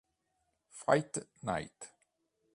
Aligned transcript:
Fight 0.79 1.21
Night 1.45 1.77